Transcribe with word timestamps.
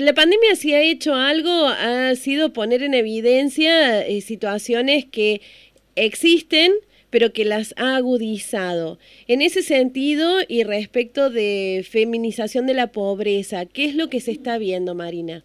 la 0.00 0.12
pandemia 0.14 0.54
si 0.56 0.74
ha 0.74 0.80
hecho 0.80 1.14
algo, 1.14 1.50
ha 1.68 2.14
sido 2.16 2.52
poner 2.52 2.82
en 2.82 2.94
evidencia 2.94 4.06
eh, 4.06 4.20
situaciones 4.20 5.04
que 5.04 5.40
existen, 5.94 6.72
pero 7.10 7.32
que 7.32 7.44
las 7.44 7.74
ha 7.78 7.96
agudizado. 7.96 8.98
En 9.26 9.42
ese 9.42 9.62
sentido, 9.62 10.38
y 10.48 10.64
respecto 10.64 11.30
de 11.30 11.86
feminización 11.88 12.66
de 12.66 12.74
la 12.74 12.88
pobreza, 12.88 13.64
¿qué 13.66 13.86
es 13.86 13.94
lo 13.94 14.08
que 14.08 14.20
se 14.20 14.32
está 14.32 14.58
viendo, 14.58 14.94
Marina? 14.94 15.42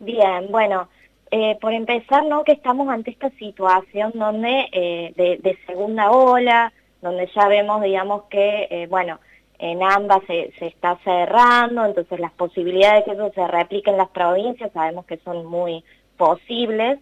Bien, 0.00 0.46
bueno, 0.50 0.88
eh, 1.30 1.58
por 1.60 1.72
empezar, 1.72 2.24
¿no? 2.24 2.44
Que 2.44 2.52
estamos 2.52 2.88
ante 2.88 3.10
esta 3.10 3.30
situación 3.30 4.12
donde 4.14 4.68
eh, 4.72 5.12
de, 5.16 5.58
segunda 5.66 6.10
ola, 6.10 6.72
donde 7.02 7.28
ya 7.34 7.48
vemos, 7.48 7.82
digamos, 7.82 8.24
que, 8.30 8.68
eh, 8.70 8.86
bueno, 8.88 9.18
en 9.58 9.82
ambas 9.82 10.20
se, 10.26 10.52
se, 10.58 10.66
está 10.66 10.98
cerrando, 11.04 11.84
entonces 11.84 12.20
las 12.20 12.32
posibilidades 12.32 13.04
de 13.04 13.12
que 13.12 13.16
eso 13.16 13.32
se 13.34 13.46
replique 13.48 13.90
en 13.90 13.96
las 13.96 14.08
provincias 14.10 14.72
sabemos 14.72 15.04
que 15.06 15.18
son 15.18 15.46
muy 15.46 15.84
posibles. 16.16 17.00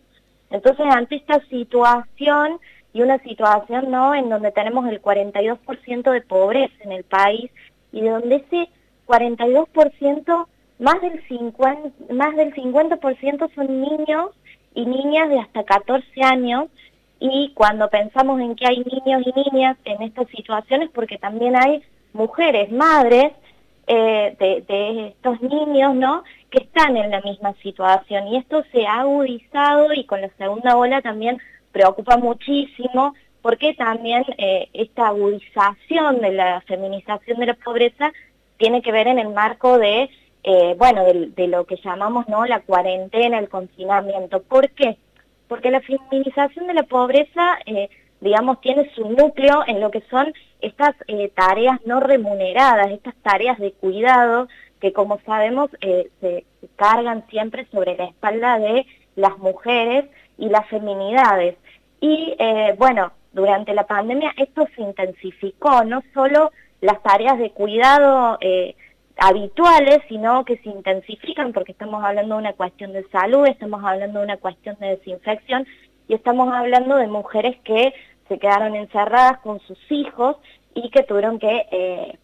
Entonces, 0.51 0.87
ante 0.89 1.16
esta 1.16 1.41
situación 1.47 2.59
y 2.93 3.03
una 3.03 3.19
situación, 3.19 3.91
¿no?, 3.91 4.15
en 4.15 4.30
donde 4.30 4.53
tenemos 4.53 4.89
el 4.89 5.03
42% 5.03 6.11
de 6.11 6.21
pobreza 6.23 6.75
en 6.80 6.93
el 6.93 7.05
país 7.05 7.51
y 7.93 8.01
de 8.01 8.11
donde 8.11 8.37
ese 8.37 8.69
42% 9.07 10.47
más 10.79 11.01
del 11.01 11.23
50%, 11.29 11.93
más 12.15 12.37
del 12.37 12.55
50 12.55 12.99
son 13.55 13.80
niños 13.80 14.30
y 14.75 14.85
niñas 14.87 15.29
de 15.29 15.41
hasta 15.41 15.65
14 15.65 16.23
años 16.23 16.69
y 17.19 17.52
cuando 17.55 17.88
pensamos 17.88 18.41
en 18.41 18.55
que 18.57 18.66
hay 18.66 18.79
niños 18.79 19.23
y 19.25 19.51
niñas 19.51 19.77
en 19.85 20.02
estas 20.02 20.29
situaciones, 20.29 20.91
porque 20.91 21.16
también 21.16 21.57
hay 21.57 21.83
mujeres, 22.16 22.70
madres 22.73 23.33
eh, 23.87 24.34
de, 24.38 25.09
estos 25.09 25.41
niños, 25.43 25.95
¿no?, 25.95 26.24
que 26.51 26.65
están 26.65 26.97
en 26.97 27.11
la 27.11 27.20
misma 27.20 27.55
situación 27.62 28.29
y 28.29 28.37
esto 28.37 28.65
se 28.73 28.87
ha 28.87 29.01
agudizado 29.01 29.93
y 29.93 30.05
con 30.05 30.21
la 30.21 30.30
segunda 30.38 30.76
ola 30.76 31.02
también 31.02 31.38
preocupa 31.73 32.16
muchísimo 32.16 33.15
porque 33.43 33.74
también 33.74 34.24
eh, 34.38 34.68
esta 34.73 35.09
agudización 35.09 36.21
de 36.21 36.32
la 36.32 36.60
feminización 36.63 37.38
de 37.38 37.46
la 37.46 37.54
pobreza 37.54 38.13
tiene 38.57 38.82
que 38.82 38.93
ver 38.93 39.07
en 39.09 39.19
el 39.19 39.29
marco 39.29 39.79
de 39.79 40.09
eh, 40.48 40.76
bueno, 40.79 41.04
de, 41.04 41.48
lo 41.48 41.65
que 41.65 41.76
llamamos 41.85 42.29
¿no? 42.29 42.46
la 42.46 42.60
cuarentena, 42.60 43.41
el 43.41 43.48
confinamiento. 43.48 44.41
¿Por 44.45 44.71
qué? 44.71 44.96
Porque 45.48 45.73
la 45.73 45.80
feminización 45.80 46.69
de 46.69 46.74
la 46.74 46.85
pobreza, 46.85 47.59
eh, 47.66 47.91
digamos, 48.21 48.61
tiene 48.61 48.91
su 48.95 49.09
núcleo 49.09 49.63
en 49.67 49.81
lo 49.81 49.91
que 49.91 50.03
son 50.11 50.33
estas 50.61 50.95
eh, 51.07 51.31
tareas 51.35 51.81
no 51.85 52.01
remuneradas, 52.01 52.91
estas 52.91 53.15
tareas 53.17 53.59
de 53.59 53.73
cuidado 53.73 54.49
que 54.81 54.93
como 54.93 55.19
sabemos 55.25 55.71
se, 55.81 56.45
cargan 56.77 57.27
siempre 57.29 57.67
sobre 57.73 57.97
la 57.97 58.05
espalda 58.05 58.59
de 58.59 58.87
las 59.15 59.39
mujeres 59.39 60.05
y 60.37 60.49
las 60.51 60.69
feminidades. 60.69 61.57
Y 62.01 62.37
bueno, 62.77 63.13
durante 63.33 63.73
la 63.73 63.87
pandemia 63.87 64.34
esto 64.37 64.67
se 64.77 64.83
intensificó, 64.83 65.83
no 65.84 66.03
solo 66.12 66.53
las 66.83 67.03
tareas 67.03 67.39
de 67.39 67.53
cuidado 67.53 68.39
habituales, 69.17 70.00
sino 70.09 70.44
que 70.44 70.59
se 70.59 70.69
intensifican 70.69 71.53
porque 71.53 71.72
estamos 71.72 72.05
hablando 72.05 72.34
de 72.34 72.41
una 72.43 72.53
cuestión 72.53 72.93
de 72.93 73.09
salud, 73.09 73.47
estamos 73.47 73.83
hablando 73.83 74.19
de 74.19 74.25
una 74.25 74.37
cuestión 74.37 74.77
de 74.78 74.97
desinfección 74.97 75.67
y 76.09 76.15
estamos 76.15 76.53
hablando 76.53 76.97
de 76.97 77.06
mujeres 77.09 77.56
que 77.65 77.93
se 78.28 78.38
quedaron 78.38 78.75
encerradas 78.75 79.38
con 79.38 79.60
sus 79.60 79.78
hijos 79.91 80.37
y 80.75 80.91
que 80.91 81.03
tuvieron 81.03 81.38
que, 81.38 81.66
eh, 81.71 82.19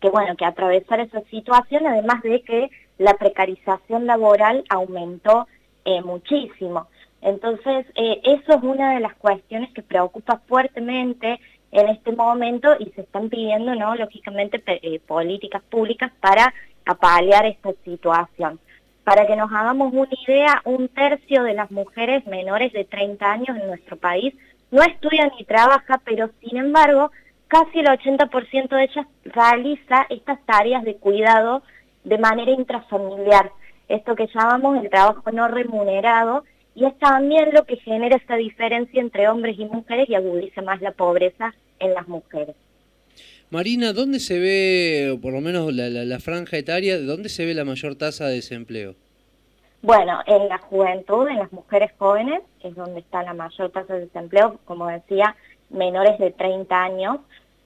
que, 0.00 0.10
bueno, 0.10 0.36
que 0.36 0.44
atravesar 0.44 1.00
esa 1.00 1.20
situación, 1.30 1.86
además 1.86 2.22
de 2.22 2.42
que 2.42 2.70
la 2.98 3.14
precarización 3.14 4.06
laboral 4.06 4.64
aumentó 4.68 5.46
eh, 5.84 6.02
muchísimo. 6.02 6.88
Entonces, 7.20 7.86
eh, 7.94 8.20
eso 8.24 8.54
es 8.54 8.62
una 8.62 8.94
de 8.94 9.00
las 9.00 9.14
cuestiones 9.14 9.72
que 9.72 9.82
preocupa 9.82 10.40
fuertemente 10.46 11.40
en 11.72 11.88
este 11.88 12.12
momento 12.12 12.76
y 12.78 12.90
se 12.90 13.00
están 13.00 13.28
pidiendo, 13.28 13.74
¿no? 13.74 13.96
lógicamente, 13.96 14.62
políticas 15.06 15.62
públicas 15.62 16.12
para 16.20 16.54
apalear 16.86 17.46
esta 17.46 17.72
situación. 17.84 18.60
Para 19.04 19.26
que 19.26 19.36
nos 19.36 19.52
hagamos 19.52 19.92
una 19.92 20.08
idea, 20.26 20.62
un 20.64 20.88
tercio 20.88 21.42
de 21.42 21.54
las 21.54 21.70
mujeres 21.70 22.26
menores 22.26 22.72
de 22.72 22.84
30 22.84 23.30
años 23.30 23.56
en 23.56 23.66
nuestro 23.66 23.96
país 23.96 24.34
no 24.70 24.82
estudia 24.82 25.30
ni 25.38 25.44
trabaja, 25.44 26.00
pero 26.04 26.30
sin 26.40 26.56
embargo, 26.56 27.12
casi 27.46 27.80
el 27.80 27.86
80% 27.86 28.68
de 28.68 28.84
ellas 28.84 29.06
realiza 29.24 30.06
estas 30.08 30.44
tareas 30.46 30.82
de 30.84 30.96
cuidado 30.96 31.62
de 32.02 32.18
manera 32.18 32.50
intrafamiliar, 32.50 33.52
esto 33.88 34.16
que 34.16 34.26
llamamos 34.34 34.82
el 34.82 34.90
trabajo 34.90 35.30
no 35.30 35.48
remunerado, 35.48 36.44
y 36.74 36.86
es 36.86 36.98
también 36.98 37.52
lo 37.52 37.64
que 37.64 37.76
genera 37.76 38.16
esta 38.16 38.36
diferencia 38.36 39.00
entre 39.00 39.28
hombres 39.28 39.58
y 39.58 39.66
mujeres 39.66 40.08
y 40.08 40.14
agudiza 40.14 40.62
más 40.62 40.80
la 40.80 40.90
pobreza 40.90 41.54
en 41.78 41.94
las 41.94 42.08
mujeres. 42.08 42.56
Marina, 43.54 43.92
¿dónde 43.92 44.18
se 44.18 44.40
ve, 44.40 45.16
por 45.22 45.32
lo 45.32 45.40
menos 45.40 45.72
la, 45.72 46.18
franja 46.18 46.56
etaria, 46.56 47.00
dónde 47.00 47.28
se 47.28 47.46
ve 47.46 47.54
la 47.54 47.64
mayor 47.64 47.94
tasa 47.94 48.26
de 48.26 48.34
desempleo? 48.34 48.96
Bueno, 49.80 50.18
en 50.26 50.48
la 50.48 50.58
juventud, 50.58 51.28
en 51.28 51.38
las 51.38 51.52
mujeres 51.52 51.92
jóvenes, 51.96 52.42
es 52.64 52.74
donde 52.74 52.98
está 52.98 53.22
la 53.22 53.32
mayor 53.32 53.70
tasa 53.70 53.94
de 53.94 54.06
desempleo, 54.06 54.58
como 54.64 54.88
decía, 54.88 55.36
menores 55.70 56.18
de 56.18 56.32
30 56.32 56.82
años, 56.82 57.18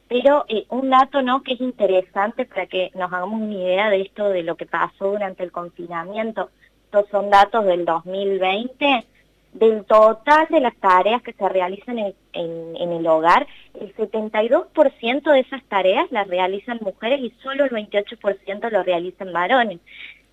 pero 0.08 0.44
eh, 0.48 0.66
un 0.68 0.90
dato 0.90 1.22
no 1.22 1.42
que 1.42 1.54
es 1.54 1.60
interesante 1.62 2.44
para 2.44 2.66
que 2.66 2.90
nos 2.94 3.10
hagamos 3.10 3.40
una 3.40 3.54
idea 3.54 3.88
de 3.88 4.02
esto, 4.02 4.28
de 4.28 4.42
lo 4.42 4.56
que 4.58 4.66
pasó 4.66 5.12
durante 5.12 5.42
el 5.42 5.52
confinamiento. 5.52 6.50
Estos 6.84 7.08
son 7.08 7.30
datos 7.30 7.64
del 7.64 7.86
2020 7.86 9.06
del 9.52 9.84
total 9.84 10.46
de 10.50 10.60
las 10.60 10.76
tareas 10.76 11.22
que 11.22 11.32
se 11.32 11.48
realizan 11.48 11.98
en, 11.98 12.92
el 12.92 13.06
hogar, 13.06 13.46
el 13.80 13.94
72% 13.96 15.32
de 15.32 15.40
esas 15.40 15.62
tareas 15.64 16.10
las 16.10 16.28
realizan 16.28 16.78
mujeres 16.80 17.20
y 17.20 17.32
solo 17.42 17.64
el 17.64 17.70
28% 17.70 18.70
lo 18.70 18.82
realizan 18.82 19.32
varones. 19.32 19.80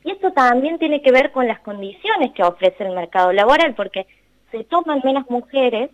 Y 0.03 0.11
esto 0.11 0.31
también 0.31 0.77
tiene 0.77 1.01
que 1.01 1.11
ver 1.11 1.31
con 1.31 1.47
las 1.47 1.59
condiciones 1.59 2.31
que 2.33 2.43
ofrece 2.43 2.83
el 2.83 2.93
mercado 2.93 3.31
laboral, 3.33 3.73
porque 3.73 4.05
se 4.51 4.63
toman 4.63 5.01
menos 5.03 5.29
mujeres 5.29 5.89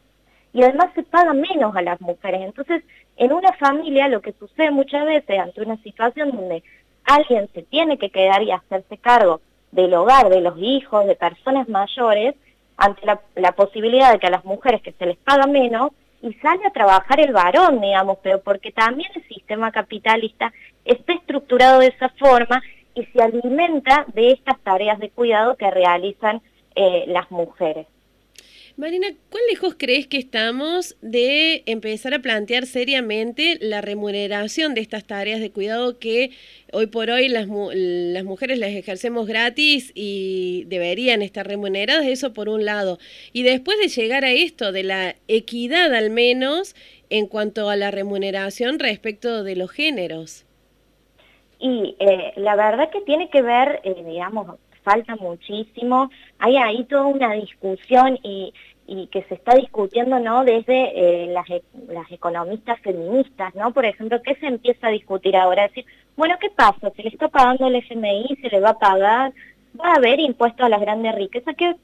y 0.54 0.64
además 0.64 0.90
se 0.96 1.04
paga 1.04 1.34
menos 1.34 1.76
a 1.76 1.82
las 1.82 2.02
mujeres. 2.02 2.42
Entonces, 2.42 2.84
en 3.16 3.32
una 3.32 3.54
familia 3.54 4.08
lo 4.08 4.22
que 4.22 4.34
sucede 4.34 4.72
muchas 4.72 5.06
veces 5.06 5.40
ante 5.40 5.62
una 5.62 5.78
situación 5.78 6.32
donde 6.32 6.64
alguien 7.06 7.50
se 7.54 7.64
tiene 7.64 7.98
que 7.98 8.10
quedar 8.10 8.44
y 8.44 8.52
hacerse 8.52 8.98
cargo 8.98 9.42
del 9.72 9.94
hogar, 9.94 10.30
de 10.30 10.42
los 10.42 10.58
hijos, 10.60 11.06
de 11.06 11.16
personas 11.16 11.70
mayores, 11.70 12.36
ante 12.82 13.06
la, 13.06 13.52
posibilidad 13.52 14.12
de 14.12 14.20
que 14.20 14.28
a 14.28 14.32
las 14.32 14.44
mujeres 14.44 14.82
que 14.82 14.92
se 14.94 15.06
les 15.06 15.18
paga 15.18 15.46
menos 15.46 15.92
y 16.22 16.34
sale 16.36 16.66
a 16.66 16.72
trabajar 16.72 17.20
el 17.20 17.32
varón, 17.32 17.80
digamos, 17.80 18.18
pero 18.24 18.42
porque 18.42 18.72
también 18.72 19.12
el 19.16 19.28
sistema 19.28 19.72
capitalista 19.72 20.52
está 20.84 21.14
estructurado 21.14 21.80
de 21.80 21.88
esa 21.88 22.10
forma 22.10 22.62
y 22.96 23.06
se 23.06 23.22
alimenta 23.22 24.06
de 24.14 24.32
estas 24.32 24.60
tareas 24.62 25.00
de 25.00 25.12
cuidado 25.12 25.56
que 25.56 25.70
realizan 25.70 26.42
eh, 26.76 27.06
las 27.08 27.30
mujeres. 27.30 27.86
Marina, 28.78 29.08
¿cuán 29.30 29.44
lejos 29.50 29.76
crees 29.78 30.08
que 30.08 30.18
estamos 30.18 30.96
de 31.02 31.64
empezar 31.66 32.14
a 32.14 32.20
plantear 32.20 32.66
seriamente 32.66 33.58
la 33.60 33.82
remuneración 33.82 34.74
de 34.74 34.82
estas 34.82 35.04
tareas 35.04 35.42
de 35.42 35.52
cuidado 35.52 36.00
que 36.00 36.32
hoy 36.72 36.88
por 36.88 37.10
hoy 37.10 37.28
las, 37.28 37.48
las 37.48 38.24
mujeres 38.24 38.60
las 38.60 38.70
ejercemos 38.70 39.28
gratis 39.28 39.92
y 39.94 40.64
deberían 40.68 41.22
estar 41.22 41.46
remuneradas? 41.46 42.06
Eso 42.06 42.34
por 42.34 42.48
un 42.48 42.64
lado. 42.64 42.98
Y 43.34 43.44
después 43.44 43.78
de 43.80 43.90
llegar 43.90 44.24
a 44.24 44.32
esto, 44.32 44.72
de 44.72 44.84
la 44.84 45.16
equidad 45.28 45.94
al 45.94 46.10
menos 46.10 46.76
en 47.10 47.28
cuanto 47.28 47.70
a 47.70 47.76
la 47.76 47.92
remuneración 47.92 48.80
respecto 48.80 49.44
de 49.44 49.58
los 49.58 49.70
géneros. 49.70 50.46
Y 51.60 51.96
eh, 52.00 52.34
la 52.38 52.56
verdad 52.56 52.90
que 52.90 53.02
tiene 53.02 53.30
que 53.30 53.42
ver, 53.42 53.82
eh, 53.84 54.02
digamos, 54.06 54.58
falta 54.84 55.16
muchísimo. 55.16 56.10
Hay 56.40 56.58
ahí 56.58 56.84
toda 56.86 57.06
una 57.06 57.34
discusión 57.34 58.18
y, 58.24 58.54
y 58.88 59.08
que 59.08 59.24
se 59.24 59.36
está 59.36 59.56
discutiendo 59.56 60.20
no 60.20 60.44
desde 60.44 61.24
eh, 61.24 61.28
las, 61.28 61.50
e, 61.50 61.64
las 61.88 62.12
economistas 62.12 62.80
feministas, 62.82 63.56
¿no? 63.56 63.72
Por 63.72 63.86
ejemplo, 63.86 64.22
¿qué 64.22 64.36
se 64.36 64.48
empieza 64.48 64.88
a 64.88 64.92
discutir 64.92 65.36
ahora? 65.36 65.64
decir, 65.64 65.86
bueno, 66.18 66.36
¿qué 66.42 66.50
pasa? 66.50 66.92
¿Se 66.96 67.04
le 67.04 67.10
está 67.10 67.30
pagando 67.30 67.68
el 67.68 67.76
FMI? 67.76 68.38
¿Se 68.42 68.50
le 68.50 68.60
va 68.60 68.72
a 68.72 68.80
pagar? 68.80 69.34
¿Va 69.80 69.94
a 69.94 69.96
haber 69.96 70.20
impuestos 70.20 70.66
a 70.66 70.70
las 70.70 70.82
grandes 70.82 71.16
riquezas? 71.16 71.56
¿Qué, 71.56 71.76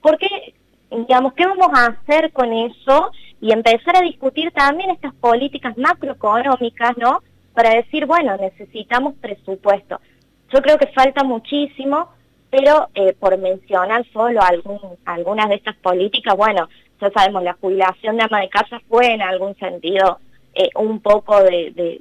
¿Por 0.00 0.16
qué, 0.18 0.54
digamos, 0.90 1.32
qué 1.32 1.44
vamos 1.46 1.70
a 1.74 1.86
hacer 1.86 2.32
con 2.32 2.52
eso? 2.52 3.10
Y 3.40 3.52
empezar 3.52 3.96
a 3.96 4.02
discutir 4.02 4.52
también 4.52 4.90
estas 4.90 5.12
políticas 5.14 5.76
macroeconómicas, 5.76 6.96
¿no? 6.98 7.20
Para 7.52 7.70
decir, 7.70 8.06
bueno, 8.06 8.36
necesitamos 8.36 9.14
presupuesto. 9.14 10.00
Yo 10.52 10.62
creo 10.62 10.78
que 10.78 10.86
falta 10.88 11.24
muchísimo, 11.24 12.10
pero 12.56 12.88
eh, 12.94 13.14
por 13.18 13.36
mencionar 13.36 14.06
solo 14.12 14.40
algunas 15.06 15.48
de 15.48 15.56
estas 15.56 15.74
políticas, 15.74 16.36
bueno, 16.36 16.68
ya 17.00 17.10
sabemos, 17.10 17.42
la 17.42 17.54
jubilación 17.54 18.16
de 18.16 18.22
ama 18.22 18.42
de 18.42 18.48
casa 18.48 18.80
fue 18.88 19.12
en 19.12 19.22
algún 19.22 19.56
sentido 19.56 20.20
eh, 20.54 20.70
un 20.76 21.00
poco 21.00 21.42
de, 21.42 22.00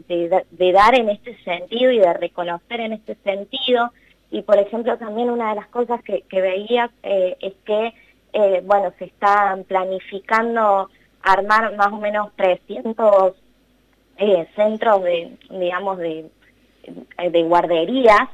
dar 0.72 0.94
en 0.94 1.10
este 1.10 1.36
sentido 1.44 1.92
y 1.92 1.98
de 1.98 2.14
reconocer 2.14 2.82
en 2.82 2.94
este 2.94 3.16
sentido. 3.24 3.92
y 4.30 4.44
por 4.44 4.60
ejemplo 4.60 4.96
también 5.00 5.32
una 5.32 5.50
de 5.50 5.56
las 5.56 5.68
cosas 5.70 6.04
que, 6.04 6.24
veía 6.30 6.92
eh, 7.02 7.36
es 7.42 7.54
que, 7.66 8.62
bueno, 8.62 8.94
se 9.00 9.06
están 9.06 9.64
planificando 9.64 10.92
armar 11.24 11.76
más 11.76 11.92
o 11.92 11.98
menos 11.98 12.30
300 12.36 13.34
eh, 14.18 14.48
centros 14.56 15.04
de, 15.04 15.36
digamos, 15.50 15.98
de 15.98 17.44
guarderías 17.44 18.30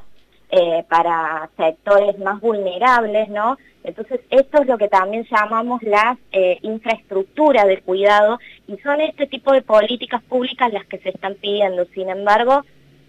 para 0.88 1.50
sectores 1.58 2.18
más 2.18 2.42
vulnerables, 2.42 3.30
¿no? 3.30 3.58
Entonces, 3.84 4.22
esto 4.32 4.62
es 4.62 4.68
lo 4.68 4.78
que 4.78 4.88
también 4.88 5.26
llamamos 5.30 5.82
las 5.84 6.18
infraestructuras 6.62 7.68
de 7.68 7.82
cuidado 7.82 8.40
y 8.68 8.78
son 8.78 9.00
este 9.02 9.28
tipo 9.28 9.54
de 9.54 9.62
políticas 9.62 10.24
públicas 10.24 10.74
las 10.74 10.86
que 10.86 10.98
se 11.00 11.10
están 11.10 11.36
pidiendo. 11.36 11.86
Sin 11.94 12.10
embargo, 12.10 12.64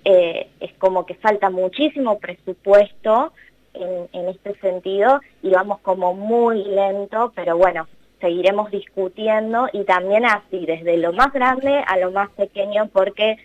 eh, 0.04 0.48
es 0.60 0.72
como 0.74 1.04
que 1.04 1.14
falta 1.14 1.50
muchísimo 1.50 2.18
presupuesto 2.18 3.32
en, 3.74 4.28
este 4.28 4.58
sentido 4.60 5.20
y 5.42 5.50
vamos 5.50 5.78
como 5.80 6.14
muy 6.14 6.64
lento, 6.64 7.32
pero 7.34 7.56
bueno, 7.56 7.86
seguiremos 8.20 8.70
discutiendo 8.70 9.68
y 9.72 9.84
también 9.84 10.24
así, 10.24 10.64
desde 10.64 10.96
lo 10.96 11.12
más 11.12 11.32
grande 11.32 11.84
a 11.86 11.98
lo 11.98 12.10
más 12.10 12.30
pequeño, 12.30 12.88
porque 12.92 13.36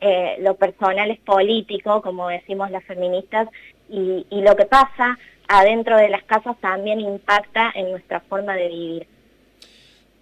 eh, 0.00 0.36
lo 0.40 0.54
personal 0.56 1.10
es 1.10 1.18
político, 1.20 2.02
como 2.02 2.28
decimos 2.28 2.70
las 2.70 2.84
feministas, 2.84 3.48
y 3.88 4.24
lo 4.30 4.54
que 4.54 4.66
pasa 4.66 5.18
adentro 5.48 5.96
de 5.96 6.08
las 6.08 6.22
casas 6.22 6.56
también 6.60 7.00
impacta 7.00 7.72
en 7.74 7.90
nuestra 7.90 8.20
forma 8.20 8.54
de 8.54 8.68
vivir. 8.68 9.06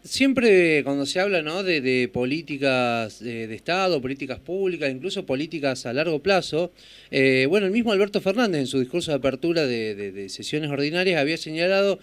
Siempre 0.02 0.82
cuando 0.84 1.04
se 1.04 1.20
habla 1.20 1.42
¿no? 1.42 1.62
de, 1.62 2.08
políticas 2.10 3.18
de, 3.18 3.52
Estado, 3.54 4.00
políticas 4.00 4.38
públicas, 4.38 4.90
incluso 4.90 5.26
políticas 5.26 5.84
a 5.84 5.92
largo 5.92 6.20
plazo, 6.20 6.72
eh, 7.10 7.46
bueno, 7.46 7.66
el 7.66 7.72
mismo 7.72 7.92
Alberto 7.92 8.22
Fernández 8.22 8.60
en 8.60 8.66
su 8.68 8.78
discurso 8.78 9.10
de 9.10 9.18
apertura 9.18 9.66
de, 9.66 10.28
sesiones 10.30 10.70
ordinarias 10.70 11.20
había 11.20 11.36
señalado 11.36 11.98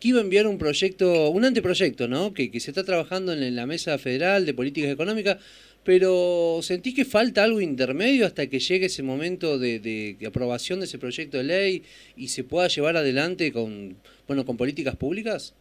que 0.00 0.08
iba 0.08 0.18
a 0.18 0.22
enviar 0.22 0.46
un 0.46 0.58
proyecto, 0.58 1.30
un 1.30 1.44
anteproyecto, 1.44 2.08
¿no? 2.08 2.32
que, 2.32 2.48
se 2.58 2.70
está 2.70 2.84
trabajando 2.84 3.32
en 3.32 3.54
la 3.54 3.66
Mesa 3.66 3.98
Federal 3.98 4.46
de 4.46 4.54
Políticas 4.54 4.90
Económicas, 4.90 5.36
pero 5.84 6.60
¿sentís 6.62 6.94
que 6.94 7.04
falta 7.04 7.44
algo 7.44 7.60
intermedio 7.60 8.26
hasta 8.26 8.46
que 8.46 8.58
llegue 8.58 8.86
ese 8.86 9.02
momento 9.02 9.58
de, 9.58 10.16
aprobación 10.26 10.80
de 10.80 10.86
ese 10.86 10.98
proyecto 10.98 11.36
de 11.36 11.44
ley 11.44 11.82
y 12.16 12.28
se 12.28 12.44
pueda 12.44 12.68
llevar 12.68 12.96
adelante 12.96 13.52
con, 13.52 13.96
bueno, 14.26 14.44
con 14.44 14.56
políticas 14.56 14.96
públicas? 14.96 15.54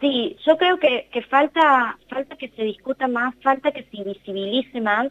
Sí, 0.00 0.36
yo 0.46 0.56
creo 0.58 0.78
que, 0.78 1.22
falta, 1.30 1.98
falta 2.08 2.36
que 2.36 2.48
se 2.48 2.64
discuta 2.64 3.08
más, 3.08 3.34
falta 3.36 3.70
que 3.70 3.84
se 3.84 4.02
visibilice 4.02 4.80
más. 4.80 5.10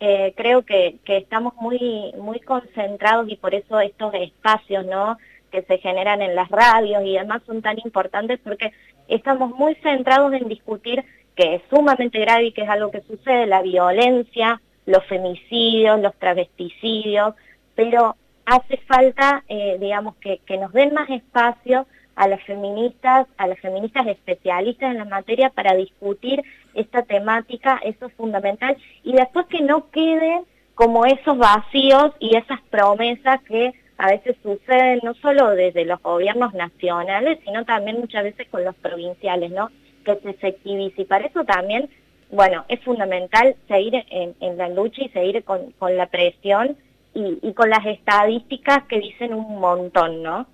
Eh, 0.00 0.32
creo 0.36 0.62
que, 0.62 0.98
estamos 1.06 1.54
muy, 1.56 2.12
muy 2.18 2.40
concentrados 2.40 3.30
y 3.30 3.36
por 3.36 3.54
eso 3.54 3.80
estos 3.80 4.12
espacios 4.14 4.84
¿no? 4.86 5.16
Que 5.52 5.62
se 5.62 5.78
generan 5.78 6.22
en 6.22 6.34
las 6.34 6.48
radios 6.48 7.04
y 7.04 7.12
demás 7.12 7.42
son 7.46 7.62
tan 7.62 7.78
importantes 7.84 8.40
porque 8.42 8.72
estamos 9.06 9.50
muy 9.50 9.74
centrados 9.76 10.32
en 10.32 10.48
discutir 10.48 11.04
que 11.36 11.56
es 11.56 11.62
sumamente 11.70 12.18
grave 12.18 12.46
y 12.46 12.52
que 12.52 12.62
es 12.62 12.68
algo 12.68 12.90
que 12.90 13.02
sucede, 13.02 13.46
la 13.46 13.62
violencia, 13.62 14.60
los 14.86 15.04
femicidios, 15.06 16.00
los 16.00 16.14
travesticidios, 16.16 17.34
pero 17.74 18.16
hace 18.44 18.78
falta, 18.78 19.44
eh, 19.48 19.76
digamos, 19.78 20.16
que, 20.16 20.38
que 20.38 20.58
nos 20.58 20.72
den 20.72 20.92
más 20.94 21.08
espacio 21.10 21.86
a 22.16 22.28
las 22.28 22.42
feministas, 22.44 23.26
a 23.38 23.46
las 23.46 23.58
feministas 23.60 24.06
especialistas 24.06 24.90
en 24.90 24.98
la 24.98 25.04
materia 25.04 25.50
para 25.50 25.74
discutir 25.74 26.42
esta 26.74 27.02
temática, 27.02 27.80
eso 27.84 28.06
es 28.06 28.12
fundamental, 28.14 28.76
y 29.02 29.12
después 29.12 29.46
que 29.46 29.62
no 29.62 29.90
queden 29.90 30.42
como 30.74 31.06
esos 31.06 31.38
vacíos 31.38 32.12
y 32.18 32.36
esas 32.36 32.60
promesas 32.70 33.40
que 33.42 33.72
a 33.98 34.08
veces 34.10 34.36
suceden 34.42 35.00
no 35.02 35.14
solo 35.14 35.50
desde 35.50 35.84
los 35.84 36.00
gobiernos 36.02 36.54
nacionales, 36.54 37.38
sino 37.44 37.64
también 37.64 38.00
muchas 38.00 38.24
veces 38.24 38.48
con 38.50 38.64
los 38.64 38.74
provinciales, 38.76 39.50
¿no? 39.50 39.70
Que 40.04 40.16
se 40.16 40.30
efectivice. 40.30 41.02
Y 41.02 41.04
para 41.04 41.26
eso 41.26 41.44
también, 41.44 41.88
bueno, 42.30 42.64
es 42.68 42.80
fundamental 42.80 43.54
seguir 43.68 44.04
en, 44.10 44.56
la 44.56 44.68
lucha 44.68 45.02
y 45.04 45.08
seguir 45.10 45.44
con, 45.44 45.96
la 45.96 46.06
presión 46.06 46.76
y, 47.14 47.38
y 47.42 47.52
con 47.52 47.70
las 47.70 47.84
estadísticas 47.86 48.84
que 48.88 48.98
dicen 48.98 49.34
un 49.34 49.60
montón, 49.60 50.22
¿no? 50.22 50.46